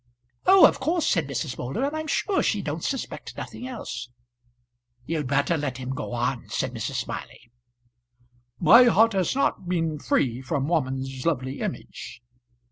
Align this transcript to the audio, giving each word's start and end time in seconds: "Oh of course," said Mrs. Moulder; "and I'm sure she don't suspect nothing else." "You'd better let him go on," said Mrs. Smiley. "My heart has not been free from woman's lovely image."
"Oh 0.47 0.65
of 0.65 0.79
course," 0.79 1.07
said 1.07 1.27
Mrs. 1.27 1.59
Moulder; 1.59 1.83
"and 1.85 1.95
I'm 1.95 2.07
sure 2.07 2.41
she 2.41 2.63
don't 2.63 2.83
suspect 2.83 3.37
nothing 3.37 3.67
else." 3.67 4.09
"You'd 5.05 5.27
better 5.27 5.55
let 5.59 5.77
him 5.77 5.91
go 5.91 6.13
on," 6.13 6.49
said 6.49 6.73
Mrs. 6.73 6.95
Smiley. 6.95 7.51
"My 8.59 8.85
heart 8.85 9.13
has 9.13 9.35
not 9.35 9.69
been 9.69 9.99
free 9.99 10.41
from 10.41 10.67
woman's 10.67 11.23
lovely 11.23 11.59
image." 11.59 12.19